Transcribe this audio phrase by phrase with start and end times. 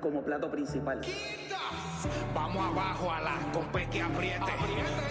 [0.00, 1.00] como plato principal.
[2.34, 4.52] Vamos abajo a la compe que apriete.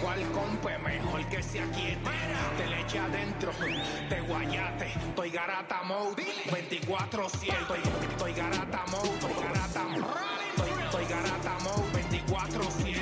[0.02, 2.10] ¿Cuál compe mejor que se aquiete?
[2.56, 3.50] Te le eche adentro,
[4.08, 4.86] te guayate.
[4.86, 7.60] Estoy garata mode, 24-7.
[7.60, 7.80] Estoy,
[8.10, 10.06] estoy garata mode, estoy garata mode.
[10.56, 12.97] Estoy, estoy garata mode, 24-7.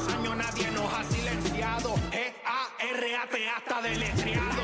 [0.00, 1.94] Años, nadie nos ha silenciado.
[2.10, 4.62] G-A-R-A-T hasta deletreado.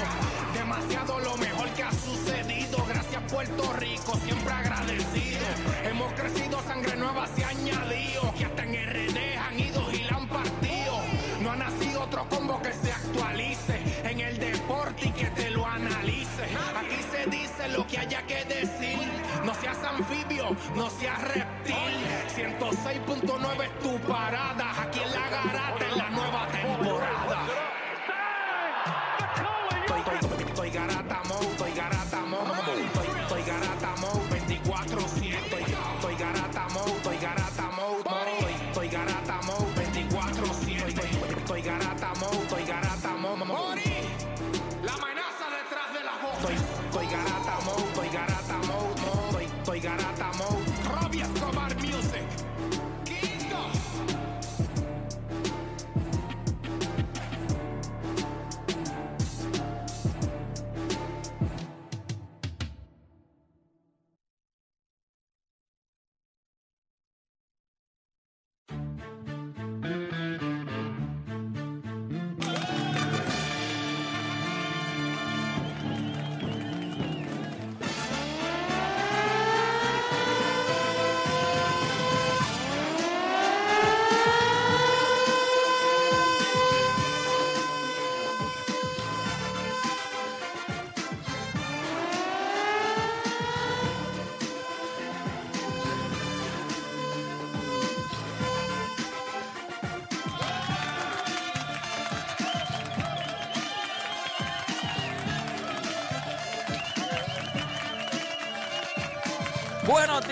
[0.54, 2.84] Demasiado lo mejor que ha sucedido.
[2.88, 5.46] Gracias, Puerto Rico, siempre agradecido.
[5.84, 8.34] Hemos crecido, sangre nueva se ha añadido.
[8.36, 11.00] Que hasta en RD han ido y la han partido.
[11.42, 15.66] No ha nacido otro combo que se actualice en el deporte y que te lo
[15.66, 16.44] analice.
[16.76, 18.98] Aquí se dice lo que haya que decir.
[19.44, 21.47] No seas anfibio, no seas reptil.
[23.08, 24.82] 106.9 es tu parada.
[24.82, 25.57] Aquí en la garata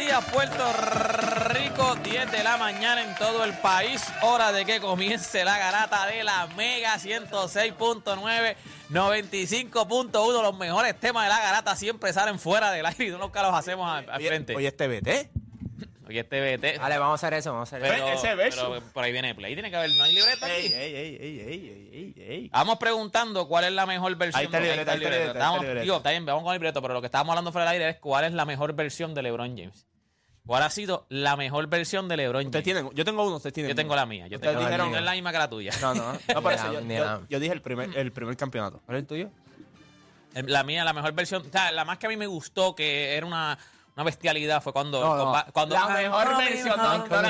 [0.06, 0.72] días, Puerto
[1.48, 4.04] Rico, 10 de la mañana en todo el país.
[4.22, 8.56] Hora de que comience la garata de la Mega 106.9,
[8.90, 10.42] 95.1.
[10.42, 13.52] Los mejores temas de la garata siempre salen fuera del aire y no nunca los
[13.52, 14.54] hacemos al, al frente.
[14.54, 15.30] Oye, este BT.
[16.08, 16.78] Oye, este vete.
[16.78, 18.04] Dale, vamos a hacer eso, vamos a hacer eso.
[18.04, 18.70] pero, ese verso.
[18.70, 19.54] pero por ahí viene play.
[19.54, 20.74] Tiene que haber, no hay libreta Ey, aquí.
[20.74, 22.48] ey, ey, ey, ey, ey, ey.
[22.50, 24.38] Vamos preguntando cuál es la mejor versión.
[24.38, 27.32] Ahí está libreto, ahí está digo, bien, vamos con el libreto, pero lo que estábamos
[27.32, 29.84] hablando fuera del aire es cuál es la mejor versión de LeBron James.
[30.46, 32.74] ¿Cuál ha sido la mejor versión de LeBron Ustedes James?
[32.82, 33.96] tienen, yo tengo uno, ustedes tienen Yo tengo uno.
[34.00, 34.26] la mía.
[34.28, 35.72] Yo Ustedes tengo dijeron- no es la misma que la tuya.
[35.80, 36.96] No, no, no por eso Ni
[37.28, 38.80] yo, dije el primer, el primer campeonato.
[38.86, 39.30] ¿Cuál es el tuyo?
[40.34, 43.14] La mía, la mejor versión, o sea, la más que a mí me gustó, que
[43.16, 43.58] era una,
[43.96, 45.00] una bestialidad, fue cuando...
[45.00, 45.24] No, no.
[45.34, 47.22] compa- cuando La mejor versión, no, no, la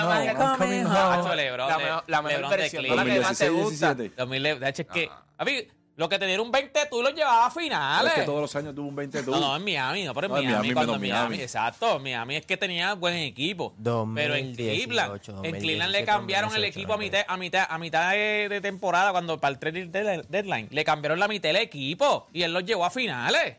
[1.79, 3.23] mejor- la mejor versión, no la que Cleveland.
[3.23, 3.95] más te gusta.
[3.95, 5.11] 2000, de hecho, es que...
[5.39, 5.53] A mí,
[5.97, 8.13] lo que te dieron un 20, tú lo llevabas a finales.
[8.13, 9.31] Es que todos los años tuvo un 20 tú.
[9.31, 11.41] No, no, en Miami, no, pero en No, en Miami, Miami, cuando Miami, Miami.
[11.41, 13.73] exacto, Miami es que tenía buen equipo.
[13.79, 15.15] 2018, pero en Cleveland,
[15.47, 18.61] en Cleveland le 2017, cambiaron el 2018, equipo a mitad, a mitad, a mitad de,
[18.61, 22.53] temporada, cuando para el trade dead- deadline, le cambiaron la mitad del equipo y él
[22.53, 23.57] los llevó a finales.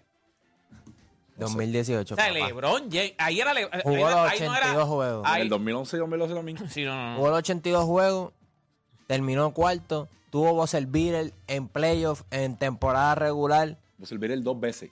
[1.37, 2.13] 2018.
[2.13, 2.47] O sea, papá.
[2.47, 5.25] LeBron James, ahí era Le- Jugó los ahí no era, 82 juegos.
[5.27, 6.69] En ahí- el 2011 y 2012 también.
[6.69, 7.15] sí, no, no, no.
[7.17, 8.33] Jugó los 82 juegos,
[9.05, 13.75] terminó cuarto, tuvo buzzer beater en playoff, en temporada regular.
[14.09, 14.91] El el dos veces.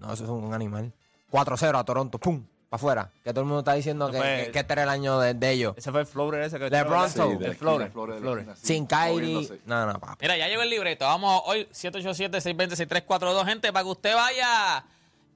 [0.00, 0.90] No, eso es un animal.
[1.30, 2.42] 4-0 a Toronto, ¡pum!
[2.70, 3.10] Para afuera.
[3.22, 5.34] Que todo el mundo está diciendo que, fue- que- que este era el año de,
[5.34, 5.74] de ellos.
[5.76, 8.86] Ese fue el floater ese que Sí, el de esquina, Flores de esquina, sí, Sin
[8.86, 9.60] Kyrie.
[9.66, 10.16] No, no, papi.
[10.22, 11.04] Mira, ya llegó el libreto.
[11.04, 14.82] Vamos hoy, 787-620-6342, gente, para que usted vaya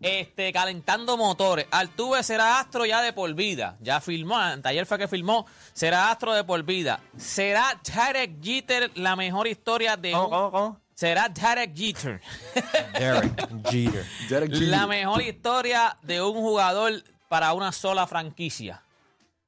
[0.00, 1.66] este, calentando motores.
[1.70, 3.76] Altuve será astro ya de por vida.
[3.80, 5.46] Ya filmó, ayer fue que filmó.
[5.72, 7.00] Será astro de por vida.
[7.16, 10.80] ¿Será Tarek Jeter la mejor historia de ¿Cómo, un- cómo, cómo?
[10.94, 12.20] Será Tarek Jeter
[12.98, 14.06] Derek Jeter.
[14.28, 14.68] Derek Jeter.
[14.68, 18.82] la mejor historia de un jugador para una sola franquicia.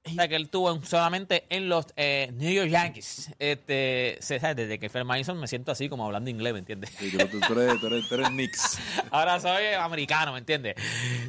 [0.04, 3.30] O sea, que él tuvo en- solamente en los eh, New York Yankees.
[3.38, 4.40] Este, se-.
[4.40, 6.90] Desde que fue el Madison me siento así como hablando inglés, ¿me entiendes?
[6.98, 8.78] Sí, tú, tú- tú eres, tú eres, tú eres Knicks.
[9.12, 10.74] Ahora soy americano, ¿me entiendes?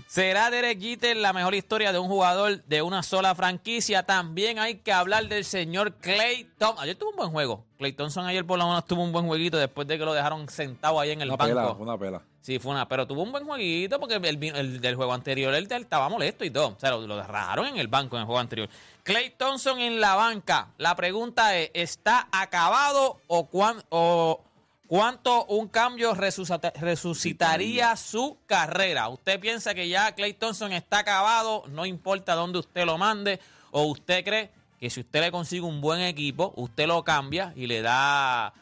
[0.08, 4.04] ¿Será Derek Jeter la mejor historia de un jugador de una sola franquicia?
[4.04, 6.84] También hay que hablar del señor Clay Thompson.
[6.84, 7.66] Ayer tuvo un buen juego.
[7.78, 10.50] Clay Thompson ayer por lo menos tuvo un buen jueguito después de que lo dejaron
[10.50, 11.54] sentado ahí en el Una banco.
[11.56, 12.22] pela, una pela.
[12.44, 15.82] Sí, fue una, pero tuvo un buen jueguito porque el, del juego anterior él, él
[15.82, 16.68] estaba molesto y todo.
[16.76, 18.68] O sea, lo, lo rajaron en el banco en el juego anterior.
[19.04, 20.68] Clay Thompson en la banca.
[20.78, 24.44] La pregunta es, ¿está acabado o, cuán- o
[24.88, 29.08] cuánto un cambio resucita- resucitaría su carrera?
[29.08, 31.64] ¿Usted piensa que ya Clay Thompson está acabado?
[31.70, 33.40] No importa dónde usted lo mande.
[33.72, 34.52] ¿O usted cree
[34.82, 38.54] que si usted le consigue un buen equipo, usted lo cambia y le da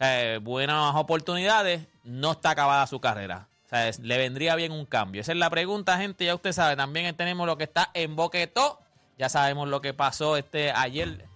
[0.00, 3.48] eh, buenas oportunidades, no está acabada su carrera.
[3.66, 5.20] O sea, le vendría bien un cambio.
[5.20, 6.24] Esa es la pregunta, gente.
[6.24, 8.80] Ya usted sabe, también tenemos lo que está en Boquetó.
[9.18, 11.26] Ya sabemos lo que pasó este ayer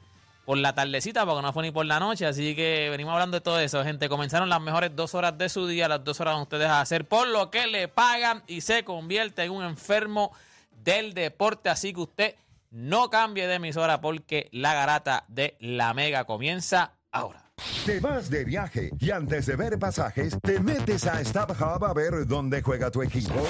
[0.46, 2.24] por la tardecita, porque no fue ni por la noche.
[2.24, 4.08] Así que venimos hablando de todo eso, gente.
[4.08, 7.28] Comenzaron las mejores dos horas de su día, las dos horas donde ustedes hacer por
[7.28, 10.32] lo que le pagan y se convierte en un enfermo
[10.70, 11.69] del deporte.
[11.69, 12.34] Así que usted
[12.70, 17.51] no cambie de emisora porque la garata de la mega comienza ahora.
[17.86, 22.26] Te vas de viaje y antes de ver pasajes, te metes a StubHub a ver
[22.26, 23.46] dónde juega tu equipo.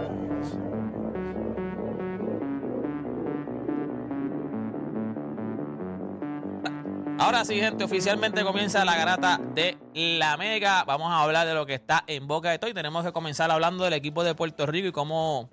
[7.21, 10.83] Ahora sí, gente, oficialmente comienza la garata de la Mega.
[10.85, 13.51] Vamos a hablar de lo que está en boca de todo y tenemos que comenzar
[13.51, 15.47] hablando del equipo de Puerto Rico y cómo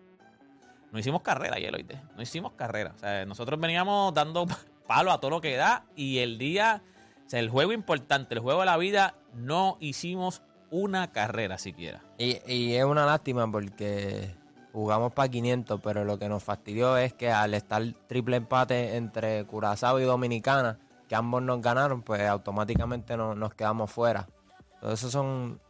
[0.90, 2.00] no hicimos carrera ayer, oíste.
[2.16, 2.94] No hicimos carrera.
[2.96, 4.46] O sea, nosotros veníamos dando
[4.86, 6.80] palo a todo lo que da y el día,
[7.26, 12.00] o sea, el juego importante, el juego de la vida, no hicimos una carrera siquiera.
[12.16, 14.34] Y, y es una lástima porque
[14.72, 19.44] jugamos para 500, pero lo que nos fastidió es que al estar triple empate entre
[19.44, 24.28] Curazao y Dominicana, que ambos nos ganaron, pues automáticamente no- nos quedamos fuera.
[24.74, 25.60] Entonces, eso son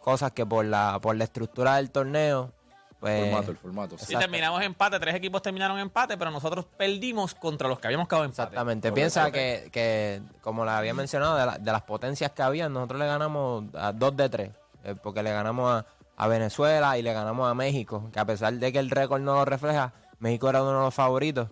[0.00, 2.52] cosas que por la, por la estructura del torneo,
[3.00, 3.30] pues...
[3.30, 3.98] formato, el formato.
[3.98, 4.14] sí.
[4.14, 8.24] Y terminamos empate, tres equipos terminaron empate, pero nosotros perdimos contra los que habíamos quedado
[8.24, 8.42] empate.
[8.42, 8.88] Exactamente.
[8.88, 8.94] Correcto.
[8.94, 12.98] Piensa que, que, como le había mencionado, de, la- de las potencias que había, nosotros
[12.98, 14.50] le ganamos a dos de tres.
[14.84, 18.08] eh, porque le ganamos a, a Venezuela y le ganamos a México.
[18.12, 20.94] Que a pesar de que el récord no lo refleja, México era uno de los
[20.94, 21.48] favoritos.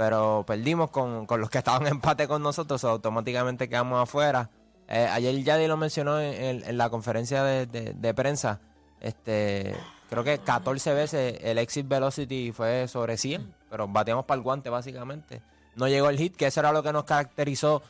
[0.00, 4.48] Pero perdimos con, con los que estaban en empate con nosotros, automáticamente quedamos afuera.
[4.88, 8.60] Eh, ayer Yadi lo mencionó en, la conferencia de, de- prensa.
[9.02, 9.76] Este,
[10.08, 14.70] creo que 14 veces el exit velocity fue sobre 100, pero bateamos para el guante
[14.70, 15.42] básicamente.
[15.76, 17.82] No llegó el hit, que eso era lo que nos caracterizó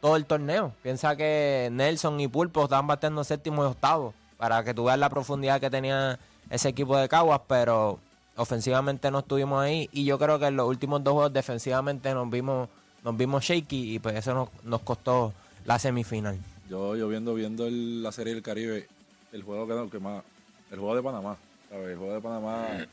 [0.00, 0.72] todo el torneo.
[0.82, 5.10] Piensa que Nelson y Pulpo estaban bateando séptimo y octavo para que tú veas la
[5.10, 6.18] profundidad que tenía
[6.50, 8.00] ese equipo de Caguas, pero
[8.36, 12.30] ofensivamente no estuvimos ahí y yo creo que en los últimos dos juegos defensivamente nos
[12.30, 12.68] vimos
[13.04, 15.32] nos vimos shaky y pues eso nos, nos costó
[15.64, 16.38] la semifinal.
[16.70, 18.86] Yo, yo viendo, viendo el- la serie del Caribe,
[19.32, 20.22] el juego que, que más,
[20.70, 21.36] el juego de Panamá.
[21.72, 22.86] El juego de Panamá,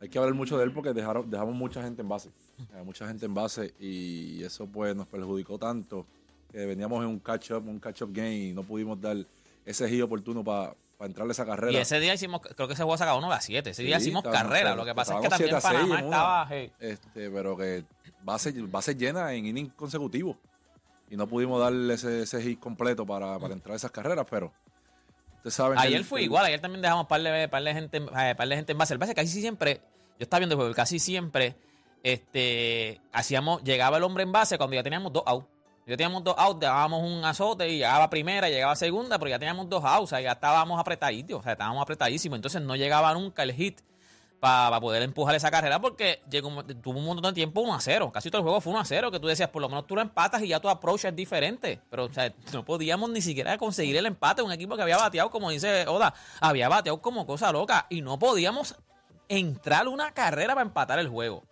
[0.00, 2.30] hay que hablar mucho de él porque dejaron, dejamos mucha gente en base,
[2.84, 6.04] mucha gente en base y eso pues nos perjudicó tanto
[6.50, 9.16] que veníamos en un catch up, un catch up game y no pudimos dar
[9.64, 10.74] ese giro oportuno para
[11.08, 11.72] entrarle esa carrera.
[11.72, 13.70] Y ese día hicimos, creo que ese juego sacaba 9 a 7.
[13.70, 14.74] Ese día Sí, hicimos carrera.
[14.74, 16.46] Lo que pasa es que también estábamos 7 a 6 Panamá estaba.
[16.50, 17.84] hey, Este, pero que
[18.22, 20.36] base, base llena en inning consecutivo.
[21.08, 24.52] Y no pudimos darle ese, ese hit completo para, para entrar a esas carreras, pero
[25.38, 27.96] ustedes saben Ayer el- fue el- igual, ayer también dejamos par de, par de gente,
[27.98, 28.92] eh, par de gente en base.
[28.94, 29.80] El base casi siempre,
[30.18, 31.56] yo estaba viendo el juego, casi siempre
[32.02, 35.46] este, hacíamos, llegaba el hombre en base cuando ya teníamos dos outs.
[35.90, 39.68] Ya teníamos dos outs, dábamos un azote y llegaba primera, llegaba segunda, pero ya teníamos
[39.68, 42.36] dos outs, o sea, ya estábamos apretaditos, o sea, estábamos apretadísimos.
[42.36, 43.80] Entonces no llegaba nunca el hit
[44.38, 48.12] para poder empujar esa carrera porque llegó, tuvo un montón de tiempo 1 a 0.
[48.12, 49.96] Casi todo el juego fue 1 a 0, que tú decías, por lo menos tú
[49.96, 51.80] lo empatas y ya tu approach es diferente.
[51.90, 54.42] Pero o sea, no podíamos ni siquiera conseguir el empate.
[54.42, 58.16] Un equipo que había bateado, como dice Oda, había bateado como cosa loca y no
[58.16, 58.76] podíamos
[59.28, 61.49] entrar una carrera para empatar el juego.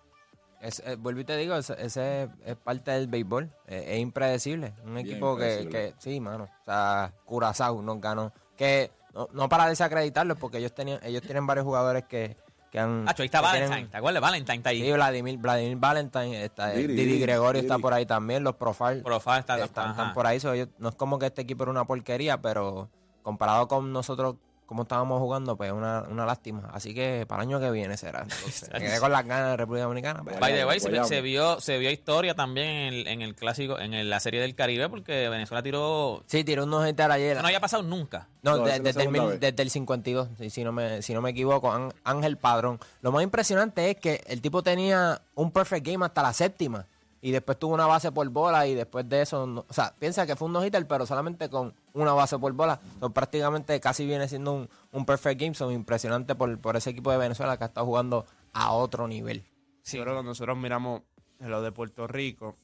[0.61, 3.51] Es, eh, vuelvo y te digo, ese, ese es parte del béisbol.
[3.67, 4.73] Eh, es impredecible.
[4.85, 5.95] Un Bien equipo que, impredecible.
[5.95, 6.45] que, sí, mano.
[6.45, 8.33] O sea, Curazao nos ganó.
[8.57, 12.37] Que no, no para desacreditarlos, porque ellos tenían, ellos tienen varios jugadores que,
[12.73, 13.09] que han.
[13.09, 14.21] Hacho, ahí está que tienen- Valentine, ¿te acuerdas?
[14.21, 14.83] Valentine está ahí.
[14.83, 18.97] Sí, Vladimir, Vladimir Valentine, está, Didi, Didi, Didi, Gregorio está por ahí también, los Profile
[19.03, 20.41] Profile está, están, están por ahí.
[20.41, 22.91] so, ellos- no es como que este equipo era una porquería, pero
[23.23, 24.35] comparado con nosotros
[24.69, 26.69] cómo estábamos jugando, pues una, una lástima.
[26.75, 28.21] Así que para el año que viene será.
[28.23, 30.23] Entonces, me quedé con las ganas de República Dominicana.
[30.25, 33.79] pero- By the way, se, vio, se vio historia también en el, en el clásico,
[33.79, 36.23] en el- la serie del Caribe, porque Venezuela tiró.
[36.27, 37.33] Sí, tiró unos hitters ayer.
[37.33, 38.29] Eso no había pasado nunca.
[38.43, 39.41] No, No, de- desde, el, vez.
[39.41, 42.79] desde el 52, si, si no me, si no me equivoco, Án- Ángel Padrón.
[43.01, 46.87] Lo más impresionante es que el tipo tenía un perfect game hasta la séptima
[47.21, 50.27] y después tuvo una base por bola y después de eso, no- o sea, piensa
[50.27, 52.81] que fue un no-hitter, pero solamente con una base por bola.
[53.01, 57.11] So, prácticamente casi viene siendo un, un perfect game, son impresionante por, por ese equipo
[57.11, 59.45] de Venezuela que ha estado jugando a otro nivel.
[59.85, 61.03] Yo creo que nosotros miramos
[61.41, 62.57] lo de Puerto Rico.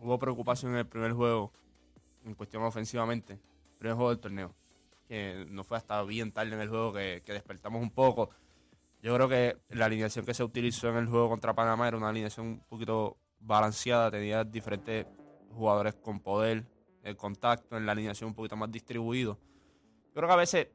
[0.00, 1.52] Hubo preocupación en el primer juego,
[2.24, 3.38] en cuestión ofensivamente.
[3.78, 4.52] Primer juego del torneo.
[5.08, 8.30] Que no fue hasta bien tarde en el juego que, que despertamos un poco.
[9.02, 12.08] Yo creo que la alineación que se utilizó en el juego contra Panamá era una
[12.08, 14.10] alineación un poquito balanceada.
[14.12, 15.06] Tenía diferentes
[15.50, 16.64] jugadores con poder,
[17.02, 19.38] el contacto, en la alineación un poquito más distribuido.
[20.06, 20.68] Yo creo que a veces,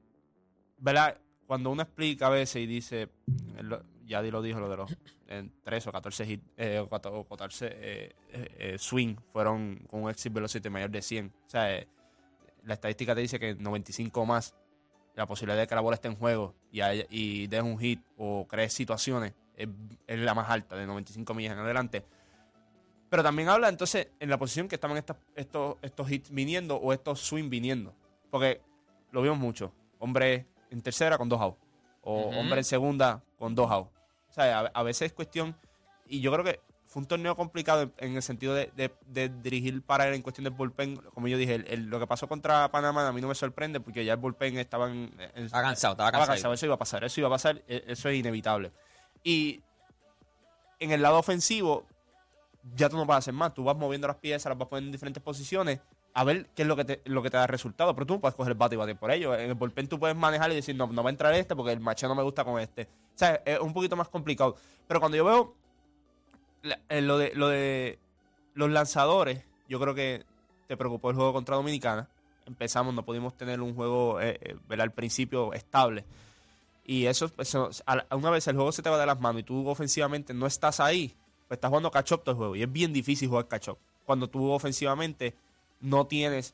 [0.77, 1.17] ¿verdad?
[1.45, 3.07] Cuando uno explica a veces y dice,
[3.61, 7.17] lo- ya lo dijo, lo de los en 13 o 14 hit, eh, o 14,
[7.17, 11.27] o 14, eh, eh, eh, swing fueron con un exit velocity mayor de 100.
[11.45, 11.87] O sea, eh,
[12.63, 14.53] la estadística te dice que 95 o más,
[15.17, 18.01] la posibilidad de que la bola esté en juego y, haya- y des un hit
[18.17, 19.67] o crees situaciones es,
[20.05, 22.05] es la más alta, de 95 millas en adelante.
[23.09, 26.93] Pero también habla entonces en la posición que estaban estas- estos, estos hits viniendo o
[26.93, 27.93] estos swing viniendo.
[28.29, 28.61] Porque
[29.11, 29.73] lo vimos mucho.
[29.99, 31.57] Hombre en tercera con dos outs.
[32.01, 33.91] O hombre en segunda con dos outs.
[34.29, 35.55] O sea, a, a veces es cuestión.
[36.05, 39.81] Y yo creo que fue un torneo complicado en, el sentido de, de- de dirigir
[39.81, 40.95] para él en cuestión del bullpen.
[41.13, 43.79] Como yo dije, el- el- lo que pasó contra Panamá a mí no me sorprende
[43.79, 45.13] porque ya el bullpen estaba en.
[45.35, 46.31] en- Estaba cansado, estaba cansado.
[46.33, 48.71] cansado, Eso iba a pasar, eso iba a pasar, e- eso es inevitable.
[49.23, 49.61] Y
[50.79, 51.85] en el lado ofensivo,
[52.75, 53.53] ya tú no vas a hacer más.
[53.53, 55.79] Tú vas moviendo las piezas, las vas poniendo en diferentes posiciones
[56.13, 57.93] a ver qué es lo que te, lo que te da resultado.
[57.95, 59.35] Pero tú no puedes coger el bate y batir por ello.
[59.35, 61.71] En el bullpen tú puedes manejar y decir, no, no va a entrar este porque
[61.73, 62.83] el macheo no me gusta con este.
[62.83, 64.55] O sea, es un poquito más complicado.
[64.87, 65.55] Pero cuando yo veo
[66.89, 67.99] eh, lo, de, lo de
[68.53, 70.23] los lanzadores, yo creo que
[70.67, 72.07] te preocupó el juego contra Dominicana.
[72.45, 76.05] Empezamos, no pudimos tener un juego eh, eh, al principio estable.
[76.85, 77.29] Y eso,
[77.85, 80.45] la- una vez el juego se te va de las manos y tú ofensivamente no
[80.47, 81.13] estás ahí,
[81.47, 82.55] pues estás jugando catch-up todo el juego.
[82.55, 83.77] Y es bien difícil jugar catch-up.
[84.05, 85.33] Cuando tú ofensivamente
[85.81, 86.53] no tienes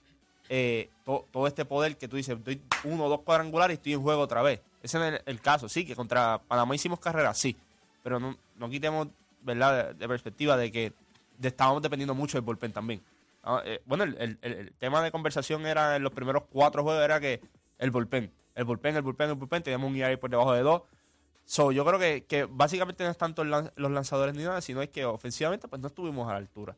[0.49, 3.93] eh, to- todo este poder que tú dices, doy uno o dos cuadrangulares y estoy
[3.93, 4.61] en juego otra vez.
[4.81, 7.55] Ese es el, el caso, sí, que contra Panamá hicimos carrera, sí.
[8.03, 9.07] Pero no, no quitemos,
[9.43, 10.93] ¿verdad?, de, perspectiva de que
[11.41, 13.03] estábamos dependiendo mucho del bullpen también.
[13.43, 17.19] Ah, eh, bueno, el, el- tema de conversación era en los primeros cuatro juegos era
[17.19, 17.41] que
[17.77, 20.83] el bullpen, el bullpen, el bullpen, el bullpen, teníamos un ERA por debajo de dos.
[21.45, 24.81] So, yo creo que, que básicamente no es tanto lan- los lanzadores ni nada, sino
[24.81, 26.77] es que ofensivamente pues no estuvimos a la altura.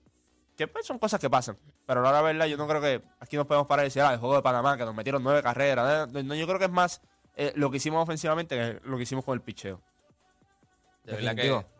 [0.57, 1.57] Que pues son cosas que pasan.
[1.85, 4.13] Pero ahora, la verdad, yo no creo que aquí nos podemos parar y decir, ah,
[4.13, 6.11] el juego de Panamá, que nos metieron nueve carreras.
[6.11, 7.01] No, no, yo creo que es más
[7.35, 9.81] eh, lo que hicimos ofensivamente que lo que hicimos con el picheo.
[11.03, 11.74] De verdad que.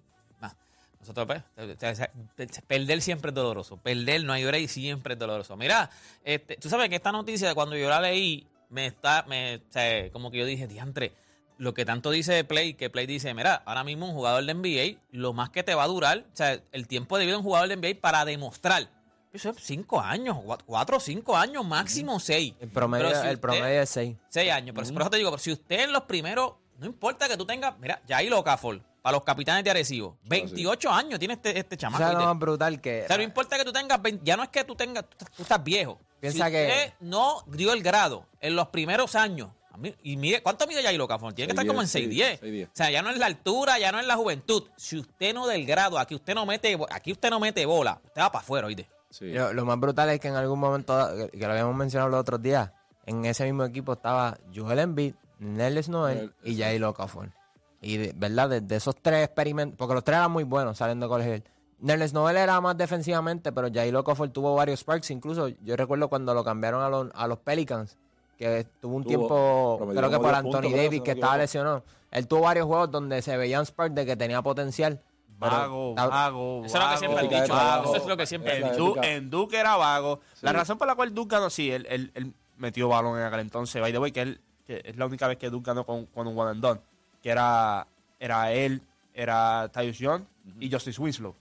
[1.07, 1.41] Nosotros,
[2.35, 3.77] pues, perder siempre es doloroso.
[3.77, 5.55] Perder no hay hora y siempre es doloroso.
[5.57, 5.89] Mira,
[6.23, 10.09] este, tú sabes que esta noticia, cuando yo la leí, me está, me, o sea,
[10.11, 11.13] como que yo dije, diantre,
[11.57, 14.99] lo que tanto dice Play, que Play dice, mira, ahora mismo un jugador de NBA,
[15.11, 17.43] lo más que te va a durar, o sea, el tiempo de vida de un
[17.43, 18.89] jugador de NBA para demostrar.
[19.31, 22.53] Eso es cinco años, cua- cuatro o cinco años, máximo seis.
[22.59, 24.15] El promedio, si el usted- promedio es 6.
[24.29, 24.73] Seis años.
[24.75, 27.45] Pero por eso te digo, pero si usted en los primeros, no importa que tú
[27.45, 31.77] tengas, mira, Jair Okafor, para los capitanes de Arecibo, 28 años tiene este, este O
[31.77, 32.03] chamaco.
[32.03, 33.03] sea, lo más brutal que...
[33.03, 35.05] O sea, no importa que tú tengas, 20 ya no es que tú tengas,
[35.37, 35.99] tú, estás viejo.
[36.19, 39.49] Piensa si que- usted no dio el grado en los primeros años,
[40.01, 41.33] y mire, ¿cuánto mide Jair Okafor?
[41.33, 42.39] Tiene que estar 6'10", como en sí, 6'10.
[42.39, 42.65] 6'10".
[42.65, 44.63] O sea, ya no es la altura, ya no es la juventud.
[44.75, 48.21] Si usted no del grado, aquí usted no mete, aquí usted no mete bola, usted
[48.23, 48.89] va para afuera, oíste.
[49.11, 49.31] Sí.
[49.33, 50.97] Lo, lo más brutal es que en algún momento,
[51.31, 52.71] que, que lo habíamos mencionado los otros días,
[53.05, 57.29] en ese mismo equipo estaba Joel Embiid, Noel Noel, y Jair Okafor.
[57.85, 58.49] Y, de, ¿verdad?
[58.49, 61.43] De, de esos tres experimentos, porque los tres eran muy buenos saliendo de colegio.
[61.79, 65.11] Nellis Noel era más defensivamente, pero Jair Okafor tuvo varios sparks.
[65.11, 67.95] Incluso yo recuerdo cuando lo cambiaron a los, a los Pelicans,
[68.39, 71.83] que tuvo un Tuvo, tiempo, creo que por 10 Anthony Davis, que estaba lesionado.
[72.11, 74.99] Él tuvo varios juegos donde se veían sparks de que tenía potencial.
[75.39, 77.53] pero Vago, vago, Eso es lo que siempre han dicho.
[77.83, 78.77] Eso es lo que siempre En.
[78.77, 80.21] Du- en Duke era vago.
[80.41, 83.41] La razón por la cual Duke ganó, sí, él, él- él metió balón en aquel
[83.41, 83.79] entonces.
[83.81, 86.25] By the way, que, él, que es la única vez que Duke ganó con, con
[86.25, 86.79] un one and done.
[87.25, 87.87] Que era,
[88.19, 90.21] era él, era Tyus Young
[90.59, 91.33] y Justice Winslow.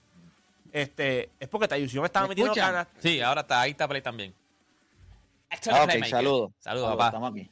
[0.71, 2.73] Este, es porque Tyus Young estaba ¿Me metiendo escuchan?
[2.73, 2.87] ganas.
[2.97, 4.33] Sí, ahora está, ahí está Play también.
[5.51, 5.57] Ah,
[6.09, 6.53] saludos.
[6.57, 7.05] Saludos, papá.
[7.05, 7.51] Estamos aquí.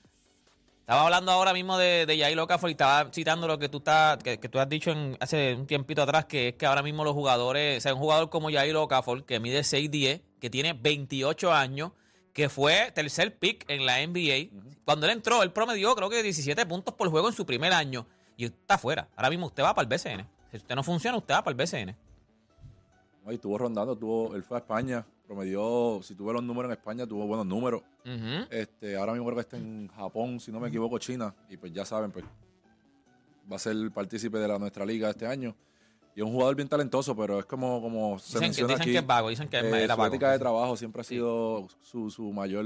[0.80, 4.18] Estaba hablando ahora mismo de, de Yair Okafor y estaba citando lo que tú, estás,
[4.24, 7.04] que, que tú has dicho en, hace un tiempito atrás, que es que ahora mismo
[7.04, 11.54] los jugadores, o sea, un jugador como Yair Okafor, que mide 6'10", que tiene 28
[11.54, 11.92] años,
[12.34, 14.50] que fue tercer pick en la NBA.
[14.86, 18.08] Cuando él entró, él promedió creo que 17 puntos por juego en su primer año.
[18.38, 19.08] Y usted está fuera.
[19.16, 20.26] Ahora mismo usted va para el BCN.
[20.52, 21.96] Si usted no funciona, usted va para el BCN.
[23.26, 26.78] No, y estuvo rondando, tuvo, él fue a España, promedió, si tuve los números en
[26.78, 27.82] España, tuvo buenos números.
[28.50, 31.34] Este, ahora mismo creo que está en Japón, si no me equivoco, China.
[31.50, 32.26] Y pues ya saben, pues
[33.52, 35.56] va a ser partícipe de la, nuestra liga este año.
[36.16, 38.82] Y es un jugador bien talentoso, pero es como, como se Dicen, que, menciona dicen
[38.84, 38.92] aquí.
[38.92, 40.06] que es vago, dicen que es- eh, vago.
[40.06, 42.66] ética de trabajo siempre ha sido su, su mayor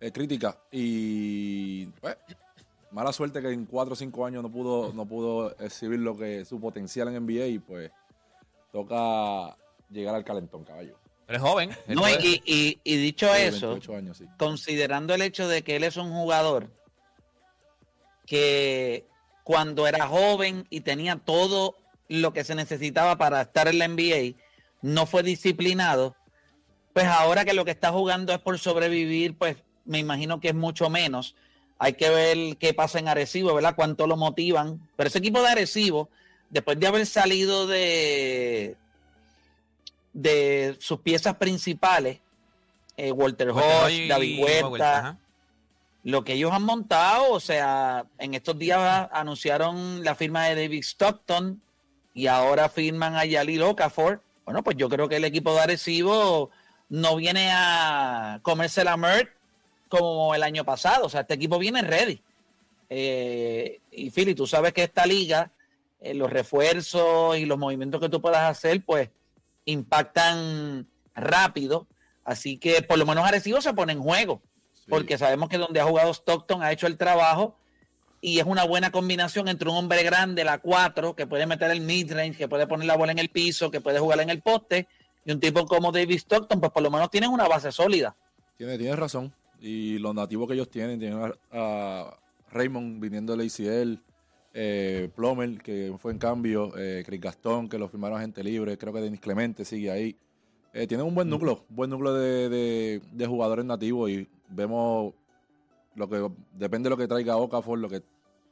[0.00, 0.58] eh, crítica.
[0.72, 2.16] Y pues,
[2.90, 6.44] mala suerte que en cuatro o cinco años no pudo, no pudo exhibir lo que
[6.44, 7.90] su potencial en NBA y pues
[8.72, 9.56] toca
[9.90, 10.96] llegar al calentón, caballo.
[11.26, 11.70] Pero es joven.
[11.88, 14.24] No, y, y- y dicho eso, 28 años, sí.
[14.38, 16.70] considerando el hecho de que él es un jugador
[18.26, 19.06] que
[19.44, 21.74] cuando era joven y tenía todo
[22.08, 24.36] lo que se necesitaba para estar en la NBA,
[24.82, 26.16] no fue disciplinado,
[26.92, 30.54] pues ahora que lo que está jugando es por sobrevivir, pues me imagino que es
[30.54, 31.34] mucho menos.
[31.78, 33.74] Hay que ver qué pasa en Arecibo, ¿verdad?
[33.76, 34.80] Cuánto lo motivan.
[34.96, 36.08] Pero ese equipo de Arecibo,
[36.50, 38.76] después de haber salido de,
[40.12, 42.18] de sus piezas principales,
[42.96, 45.18] eh, Walter Hodge, David Huerta,
[46.02, 50.82] lo que ellos han montado, o sea, en estos días anunciaron la firma de David
[50.82, 51.62] Stockton
[52.12, 54.20] y ahora firman a Yalil Okafor.
[54.44, 56.50] Bueno, pues yo creo que el equipo de Arecibo
[56.88, 59.37] no viene a comerse la Mert
[59.88, 61.06] como el año pasado.
[61.06, 62.22] O sea, este equipo viene ready.
[62.90, 65.50] Eh, y Philly, tú sabes que esta liga,
[66.00, 69.10] eh, los refuerzos y los movimientos que tú puedas hacer, pues
[69.64, 71.86] impactan rápido.
[72.24, 74.42] Así que por lo menos Arecibo se pone en juego
[74.74, 74.84] Sí.
[74.90, 77.56] porque sabemos que donde ha jugado Stockton ha hecho el trabajo
[78.20, 81.80] y es una buena combinación entre un hombre grande, la 4, que puede meter el
[81.80, 84.88] mid-range, que puede poner la bola en el piso, que puede jugar en el poste,
[85.24, 88.16] y un tipo como David Stockton, pues por lo menos tienen una base sólida.
[88.56, 89.32] Tiene, tienes razón.
[89.60, 92.18] Y los nativos que ellos tienen, tienen a, a
[92.52, 94.00] Raymond viniendo del ACL,
[94.54, 98.78] eh, Plomer, que fue en cambio, eh, Chris Gastón, que lo firmaron a gente libre,
[98.78, 100.16] creo que Denis Clemente sigue ahí.
[100.72, 105.14] Eh, tienen un buen núcleo, un buen núcleo de, de- de jugadores nativos y vemos
[105.96, 108.02] lo que depende de lo que traiga Okafor, lo que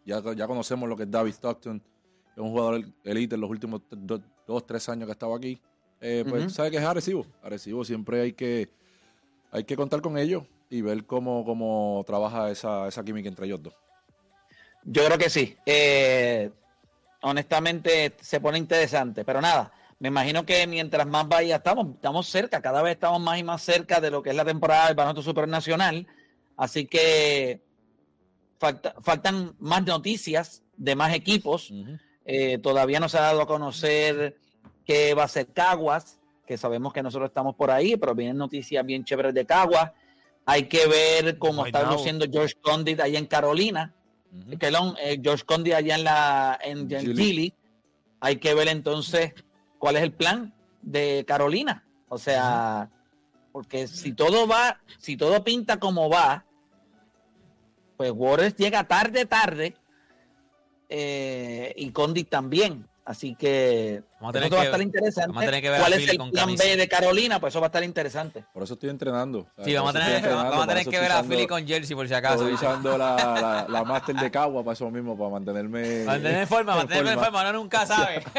[0.04, 1.80] ya, ya conocemos lo que es David Stockton,
[2.34, 5.60] es un jugador elite en los últimos do- dos, tres años que ha estado aquí.
[6.00, 6.50] Eh, pues Ujú.
[6.50, 7.26] sabe que es Arecibo.
[7.42, 8.68] Arecibo siempre hay que
[9.50, 13.62] hay que contar con ellos y ver cómo, cómo trabaja esa, esa química entre ellos
[13.62, 13.74] dos.
[14.84, 15.56] Yo creo que sí.
[15.66, 16.50] Eh,
[17.22, 22.60] honestamente se pone interesante, pero nada, me imagino que mientras más vaya, estamos, estamos cerca,
[22.60, 25.22] cada vez estamos más y más cerca de lo que es la temporada del baloncesto
[25.30, 26.06] supernacional,
[26.56, 27.62] así que
[28.58, 31.72] falta- faltan más noticias de más equipos.
[32.24, 34.36] Eh, todavía no se ha dado a conocer
[34.84, 38.84] qué va a ser Caguas, que sabemos que nosotros estamos por ahí, pero vienen noticias
[38.84, 39.90] bien chéveres de Caguas.
[40.46, 43.92] Hay que ver cómo está luciendo George Condit allá en Carolina.
[44.60, 46.88] Eh, George Condi allá en la en.
[46.88, 47.52] Gili.
[48.20, 49.34] Hay que ver entonces
[49.78, 51.84] cuál es el plan de Carolina.
[52.08, 52.88] O sea,
[53.52, 56.44] porque si todo va, si todo pinta como va,
[57.96, 59.74] pues Waters llega tarde, tarde,
[60.88, 62.86] eh, y Condi también.
[63.06, 65.28] Así que Vamos a tener eso va a que- estar interesante.
[65.28, 66.64] vamos a tener que ver a ¿Cuál es el plan camisa.
[66.64, 67.38] B de Carolina?
[67.38, 68.44] Pues eso va a estar interesante.
[68.52, 69.46] Por eso estoy entrenando.
[69.64, 72.14] Sí, vamos a tener, vamos a tener que ver a Philly con Jersey por si
[72.14, 72.48] acaso.
[72.48, 76.02] Estoy usando la, la, la Master de Cagua para eso mismo, para mantenerme.
[76.04, 78.24] Mantener en forma, mantenerme en forma, uno nunca sabe.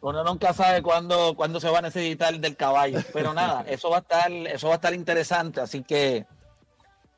[0.00, 3.00] Uno nunca sabe cuándo, cuándo se va a necesitar del caballo.
[3.12, 5.62] Pero nada, eso va a estar, eso va a estar interesante.
[5.62, 6.26] Así que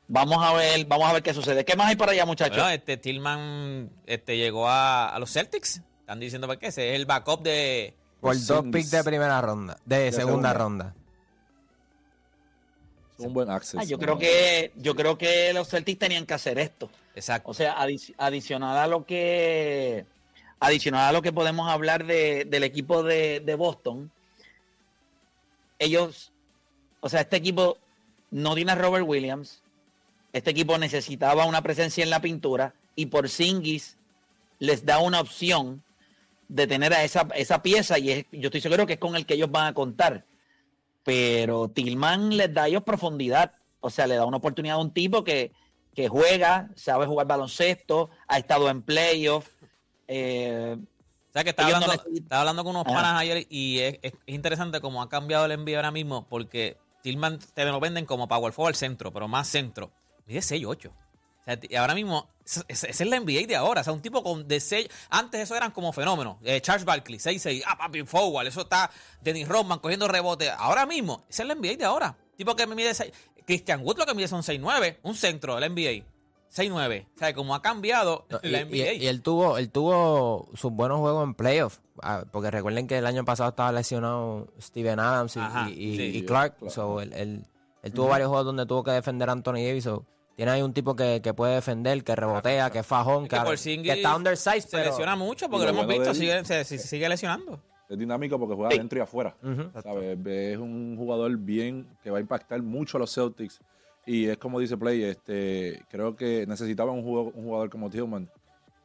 [0.07, 1.63] vamos a ver, vamos a ver qué sucede.
[1.65, 2.57] ¿Qué más hay por allá, muchachos?
[2.57, 5.81] Bueno, este Tillman este, llegó a, a los Celtics.
[6.01, 6.67] Están diciendo por qué.
[6.67, 7.93] Ese es el backup de.
[8.21, 10.53] Por dos picks de primera ronda, de, segunda, segunda.
[10.53, 10.95] ronda.
[13.19, 13.79] Es un buen access.
[13.79, 16.89] Ah, yo creo que, yo creo que los Celtics tenían que hacer esto.
[17.15, 17.49] Exacto.
[17.49, 20.05] O sea, adic- adicional a lo que
[20.59, 24.11] adicional a lo que podemos hablar de- del equipo de, de Boston,
[25.79, 26.31] ellos,
[26.99, 27.77] o sea, este equipo
[28.31, 29.61] no tiene a Robert Williams,
[30.37, 33.97] este equipo necesitaba una presencia en la pintura y por Singis
[34.59, 35.83] les da una opción
[36.47, 39.25] de tener a esa, esa pieza y es- yo estoy seguro que es con el
[39.25, 40.25] que ellos van a contar.
[41.03, 44.91] Pero Tillman les da a ellos profundidad, o sea, le da una oportunidad a un
[44.91, 45.51] tipo que,
[45.95, 49.47] que juega, sabe jugar baloncesto, ha estado en playoff.
[50.07, 50.77] eh,
[51.29, 54.13] O sea que estaba no hablando, estaba hablando con unos panas ayer y es, es-
[54.25, 58.27] es interesante cómo ha cambiado el envío ahora mismo porque Tillman te lo venden como
[58.27, 59.91] power forward centro, pero más centro.
[60.27, 60.89] Mide 6'8".
[60.89, 60.93] O
[61.45, 62.27] sea, y ahora mismo,
[62.67, 63.81] esa es la NBA de ahora.
[63.81, 64.89] O sea, un tipo con de 6...
[65.09, 66.37] Antes eso eran como fenómenos.
[66.43, 67.63] Eh, Charles Barkley, 6'6".
[67.65, 68.47] Ah, papi, forward.
[68.47, 70.49] Eso está Dennis Rodman cogiendo rebote.
[70.49, 72.17] Ahora mismo, esa es la NBA de ahora.
[72.35, 73.13] Tipo que me mide seis-
[73.45, 76.03] Christian Wood lo que mide son 6'9, un centro del NBA.
[76.53, 77.05] 6'9.
[77.15, 78.93] O sea, como ha cambiado No, y, la y- NBA.
[78.93, 81.81] y él tuvo, él tuvo sus buenos juegos en playoffs.
[82.01, 85.97] ah, Porque recuerden que el año pasado estaba lesionado Steven Adams y, Ajá, y- y-
[85.97, 86.17] sí.
[86.17, 86.55] y Clark.
[86.69, 87.45] So, él, él-
[87.83, 89.85] él tuvo varios juegos donde tuvo que defender a Anthony Davis.
[89.85, 90.05] so,
[90.37, 93.29] tiene ahí un tipo que, que puede defender, que rebotea, que es fajón, Es
[93.63, 94.91] que, que que está undersized, se pero...
[94.91, 97.59] lesiona mucho porque lo lo hemos visto, sigue, se, se- sigue lesionando.
[97.89, 99.35] Es dinámico porque juega adentro y afuera.
[99.43, 103.59] Es un jugador bien que va a impactar mucho a los Celtics.
[104.05, 108.29] Y es como dice Play, este, creo que necesitaban un jugador, un jugador como Tillman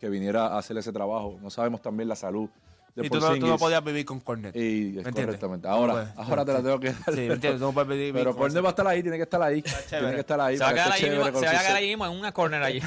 [0.01, 1.39] que viniera a hacer ese trabajo.
[1.43, 2.49] No sabemos también la salud
[2.95, 4.55] de Y tú no, tú no podías vivir con Cornet.
[4.55, 5.67] Y correctamente.
[5.67, 7.15] Ahora, No ahora te la tengo que dar.
[7.15, 7.59] Sí, ¿me entiendes?
[7.61, 9.63] Tú no puedes vivir Pero Cornet va a estar ahí, tiene que estar ahí.
[9.63, 10.15] Tiene chévere.
[10.15, 10.57] que estar ahí.
[10.59, 12.33] Se va a quedar esté mismo, se va a sus- quedar allí mismo en una
[12.33, 12.83] corner allí.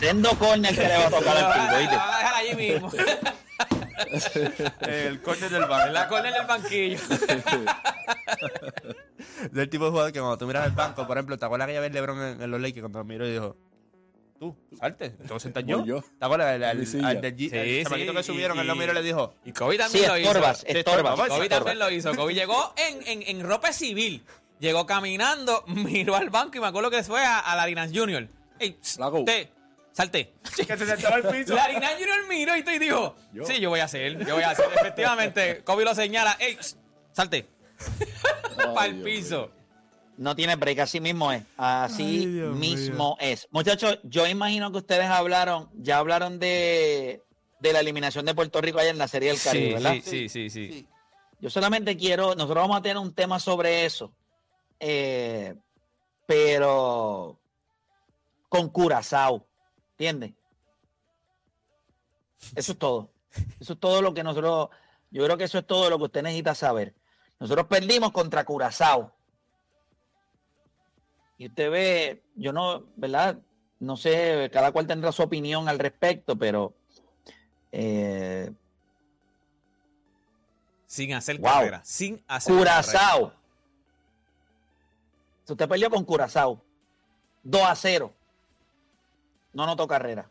[0.00, 1.94] Sendo corner que le va a tocar al va ¿viste?
[1.96, 2.90] a dejar allí mismo.
[4.80, 5.92] El Cornet del banco.
[5.92, 6.98] La corner del banquillo.
[9.50, 11.74] Del tipo de jugador que cuando tú miras el banco, por ejemplo, ¿te acuerdas que
[11.74, 13.56] ya ves LeBron en, en los Lakers cuando miró y dijo,
[14.38, 15.84] tú, salte, a sentar yo?
[15.84, 16.02] Yo.
[16.18, 16.48] ¿Te acuerdas?
[16.54, 19.02] Al del G- Sí, el sí, chamaquito que y- subieron, él lo miró y le
[19.02, 20.28] dijo, Y Kobe Sí, también lo hizo.
[20.28, 20.76] estorbas, estorbas.
[20.76, 21.14] estorbas.
[21.14, 21.48] Kobe estorbas.
[21.50, 22.14] también lo hizo.
[22.14, 24.22] Kobe llegó en, en, en ropa civil.
[24.60, 28.28] Llegó caminando, miró al banco y me acuerdo que fue a, a Larinas Jr.
[28.58, 28.78] Ey,
[29.26, 29.50] te,
[29.92, 30.32] salte.
[30.56, 31.54] que se sentó al piso.
[31.54, 32.26] Larinas Jr.
[32.28, 33.44] miró y te dijo, Yo.
[33.44, 34.66] sí, yo voy a hacer, yo voy a hacer.
[34.74, 36.56] Efectivamente, Kobe lo señala, ey,
[37.12, 37.46] salte.
[38.74, 39.50] Para el Dios piso.
[40.16, 41.42] No tiene break, así mismo es.
[41.56, 43.48] Así Ay, mismo es.
[43.50, 47.22] Muchachos, yo imagino que ustedes hablaron, ya hablaron de,
[47.60, 49.92] de la eliminación de Puerto Rico allá en la Serie del Caribe, Sí, ¿verdad?
[50.02, 50.88] sí, sí, sí, sí.
[51.38, 54.10] Yo solamente quiero, nosotros vamos a tener un tema sobre eso,
[54.80, 55.54] eh,
[56.24, 57.38] pero
[58.48, 59.46] con Curazao,
[59.92, 60.32] ¿entiendes?
[62.54, 63.10] Eso es todo.
[63.60, 64.70] Eso es todo lo que nosotros,
[65.10, 66.94] yo creo que eso es todo lo que usted necesita saber.
[67.38, 69.12] Nosotros perdimos contra Curazao.
[71.38, 73.38] Y usted ve, yo no, ¿verdad?
[73.78, 76.74] No sé, cada cual tendrá su opinión al respecto, pero
[77.72, 78.50] eh,
[80.86, 81.50] Sin hacer Wow.
[81.50, 81.80] carrera.
[81.84, 82.54] Sin hacer.
[82.54, 83.34] Curazao.
[85.48, 86.64] Usted perdió con Curazao.
[87.42, 88.12] 2 a 0.
[89.52, 90.30] No anotó carrera.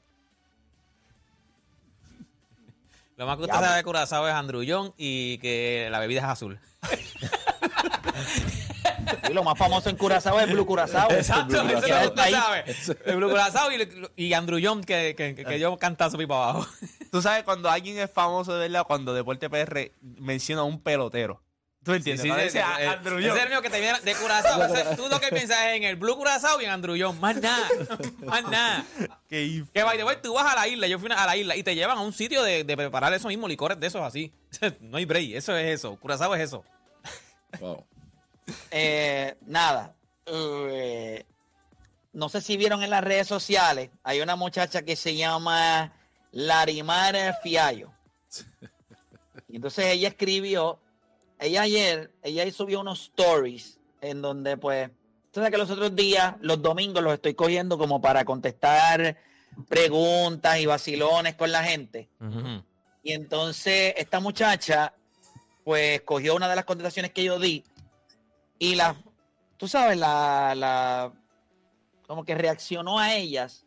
[3.15, 6.25] Lo más que usted Ya, sabe de Curazao es Andrullón y que la bebida es
[6.27, 6.59] azul.
[9.29, 11.09] Y lo más famoso en Curazao es Blue Curazao.
[11.11, 13.15] Exacto, Blue eso es lo que sabe.
[13.15, 16.67] Blue Curazao y, y Andrullón que, que, que, que yo cantazo pipa abajo.
[17.11, 21.41] Tú sabes cuando alguien es famoso de verdad, cuando Deporte PR menciona a un pelotero.
[21.83, 22.23] ¿Tú entiendes?
[22.23, 23.29] Sí, sí, dice eh, a- eh, Andrullón.
[23.29, 24.63] ese es el único que te viene de Curazao.
[24.65, 27.19] Ese- Tú lo que piensas es en el Blue Curazao y en Andrullón.
[27.21, 27.67] Más nada.
[28.25, 28.83] Más nada.
[29.29, 31.61] Que by the way, tú vas a la isla, yo fui a la isla y
[31.63, 34.33] te llevan a un sitio de, de preparar esos mismos licores de esos así.
[34.79, 35.95] No hay break, eso es eso.
[35.97, 36.63] Curazao es eso.
[37.59, 37.85] Wow.
[38.71, 39.95] Eh, nada.
[40.25, 41.25] Eh,
[42.13, 43.89] no sé si vieron en las redes sociales.
[44.03, 45.93] Hay una muchacha que se llama
[46.31, 47.91] Larimar Fiallo.
[49.47, 50.79] Y entonces ella escribió,
[51.39, 54.89] ella ayer, ella subió unos stories en donde pues,
[55.33, 59.17] sabes que los otros días, los domingos los estoy cogiendo como para contestar
[59.67, 62.09] preguntas y vacilones con la gente.
[63.03, 64.93] Y entonces esta muchacha,
[65.63, 67.63] pues cogió una de las contestaciones que yo di
[68.59, 68.95] y la,
[69.57, 71.11] tú sabes, la, la,
[72.07, 73.65] como que reaccionó a ellas.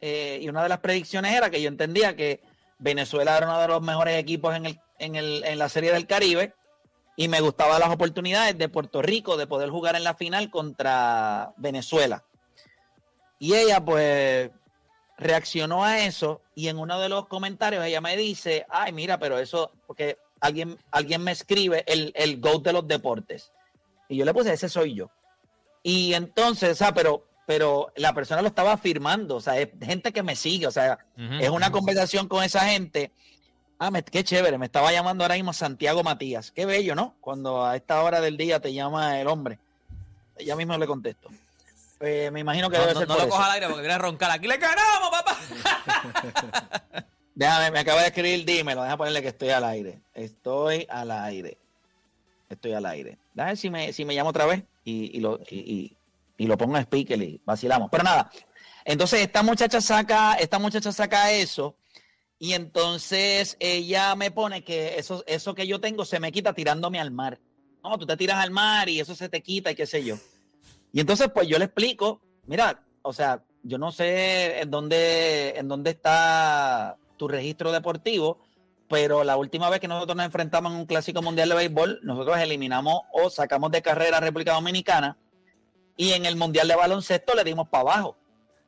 [0.00, 2.40] eh, y una de las predicciones era que yo entendía que
[2.78, 6.06] Venezuela era uno de los mejores equipos en, el, en, el, en la Serie del
[6.06, 6.54] Caribe
[7.16, 11.52] y me gustaban las oportunidades de Puerto Rico de poder jugar en la final contra
[11.56, 12.24] Venezuela.
[13.40, 14.50] Y ella pues
[15.16, 19.38] reaccionó a eso y en uno de los comentarios ella me dice, ay mira, pero
[19.40, 23.50] eso, porque alguien, alguien me escribe el, el de los deportes.
[24.08, 25.10] Y yo le puse, ese soy yo.
[25.82, 30.12] Y entonces, o sea, pero, pero la persona lo estaba afirmando, o sea, es gente
[30.12, 30.98] que me sigue, o sea,
[31.40, 33.12] es una conversación con esa gente.
[33.78, 36.50] Ah, me- qué chévere, me estaba llamando ahora mismo Santiago Matías.
[36.50, 37.14] Qué bello, ¿no?
[37.20, 39.58] Cuando a esta hora del día te llama el hombre.
[40.44, 41.28] Ya mismo le contesto.
[42.00, 43.36] Eh, me imagino que No, debe no, ser no por lo eso.
[43.36, 44.30] coja al aire porque viene a roncar.
[44.32, 45.36] Aquí le ganamos, papá.
[47.34, 50.00] Déjame, me acaba de escribir, dímelo, deja ponerle que estoy al aire.
[50.14, 51.56] Estoy al aire.
[52.48, 53.18] Estoy al aire.
[53.34, 55.96] Ver si me, si me llamo otra vez y, y lo, y,
[56.38, 57.88] y- lo pongo en speaker y vacilamos.
[57.90, 58.30] Pero nada.
[58.84, 61.76] Entonces esta muchacha saca, esta muchacha saca eso
[62.38, 67.00] y entonces ella me pone que eso, eso que yo tengo se me quita tirándome
[67.00, 67.40] al mar.
[67.82, 70.16] No, tú te tiras al mar y eso se te quita y qué sé yo.
[70.92, 75.68] Y entonces pues yo le explico, mira, o sea, yo no sé en dónde, en
[75.68, 78.40] dónde está tu registro deportivo,
[78.88, 82.38] pero la última vez que nosotros nos enfrentamos en un clásico mundial de béisbol, nosotros
[82.38, 85.16] eliminamos o sacamos de carrera a República Dominicana
[85.96, 88.16] y en el mundial de baloncesto le dimos para abajo.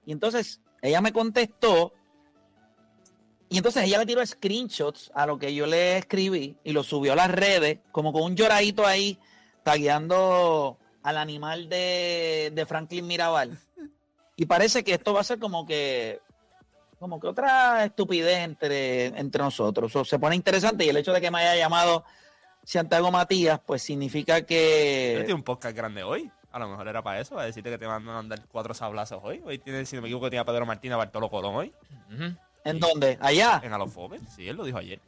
[0.04, 1.94] Y entonces ella me contestó
[3.48, 7.14] y entonces ella le tiró screenshots a lo que yo le escribí y lo subió
[7.14, 9.18] a las redes, como con un lloradito ahí,
[9.64, 13.58] tagueando al animal de, de Franklin Mirabal.
[14.36, 16.20] Y parece que esto va a ser como que
[17.00, 19.96] como que otra estupidez entre, entre nosotros.
[19.96, 22.04] O se pone interesante y el hecho de que me haya llamado
[22.62, 25.14] Santiago Matías, pues significa Pero que...
[25.20, 26.30] tiene un podcast grande hoy.
[26.52, 29.20] A lo mejor era para eso, para decirte que te van a mandar cuatro sablazos
[29.22, 29.40] hoy.
[29.44, 31.72] Hoy tiene, si no me equivoco, tiene a Pedro Martínez a Bartolo Colón hoy.
[32.64, 33.16] ¿En dónde?
[33.20, 33.62] Allá.
[33.64, 34.20] En Alofobes.
[34.36, 35.00] Sí, él lo dijo ayer.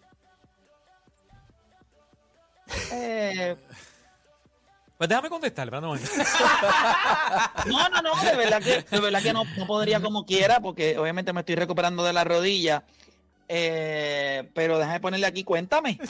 [2.92, 3.56] Eh,
[5.02, 5.40] Pues déjame un
[5.84, 6.08] momento.
[7.66, 10.96] no, no, no, de verdad que, de verdad que no, no podría como quiera, porque
[10.96, 12.84] obviamente me estoy recuperando de la rodilla.
[13.48, 15.98] Eh, pero déjame ponerle aquí, cuéntame.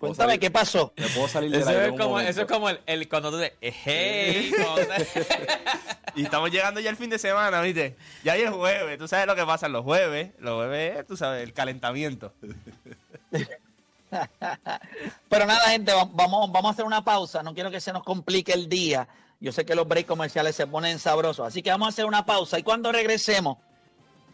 [0.00, 0.92] Cuéntame salir- qué pasó.
[0.96, 3.38] Me puedo salir de Eso la es como, eso es como el, el cuando tú
[3.38, 4.52] dices, eh, hey,
[6.16, 7.94] Y estamos llegando ya el fin de semana, ¿viste?
[8.24, 8.98] Ya hay el jueves.
[8.98, 10.32] Tú sabes lo que pasa los jueves.
[10.40, 12.34] Los jueves, tú sabes, el calentamiento.
[15.28, 17.42] Pero nada, gente, va- vamos, vamos a hacer una pausa.
[17.42, 19.08] No quiero que se nos complique el día.
[19.40, 21.46] Yo sé que los breaks comerciales se ponen sabrosos.
[21.46, 22.58] Así que vamos a hacer una pausa.
[22.58, 23.58] Y cuando regresemos,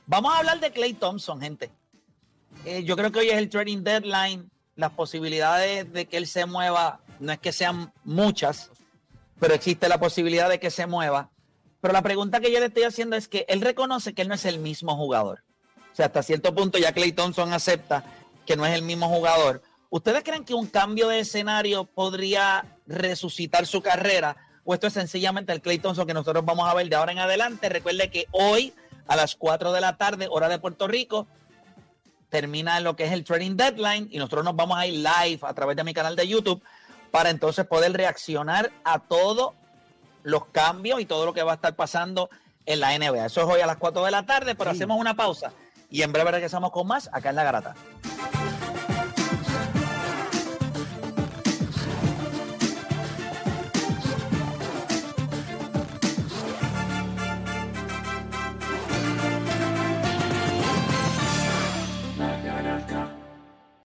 [0.07, 1.71] vamos a hablar de Clay Thompson, gente.
[2.65, 4.51] Eh, yo creo que hoy es el trading deadline.
[4.77, 8.71] Las posibilidades de que él se mueva no es que sean muchas,
[9.41, 11.31] pero existe la posibilidad de que se mueva.
[11.81, 14.35] Pero la pregunta que yo le estoy haciendo es que él reconoce que él no
[14.35, 15.43] es el mismo jugador.
[15.93, 18.05] O sea, hasta cierto punto ya Clay Thompson acepta
[18.47, 19.63] que no es el mismo jugador.
[19.91, 24.37] ¿Ustedes creen que un cambio de escenario podría resucitar su carrera?
[24.65, 27.19] ¿O esto es sencillamente el Clay Thompson que nosotros vamos a ver de ahora en
[27.19, 27.71] adelante?
[27.71, 28.75] Recuerde que hoy
[29.07, 31.27] a las 4 de la tarde, hora de Puerto Rico,
[32.29, 35.55] termina lo que es el trading deadline y nosotros nos vamos a ir live a
[35.55, 36.63] través de mi canal de YouTube
[37.11, 39.55] para entonces poder reaccionar a todos
[40.23, 42.29] los cambios y todo lo que va a estar pasando
[42.67, 43.25] en la NBA.
[43.25, 45.53] Eso es hoy a las 4 de la tarde, pero hacemos una pausa
[45.89, 47.75] y en breve regresamos con más acá en La Garata.